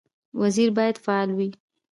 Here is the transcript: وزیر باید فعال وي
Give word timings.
وزیر 0.39 0.69
باید 0.77 0.95
فعال 1.03 1.29
وي 1.37 1.49